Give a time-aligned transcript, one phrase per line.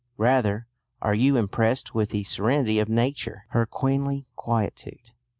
[0.17, 0.65] Rather
[0.99, 5.11] are you impressed with the serenity of Nature, her queenly quietude.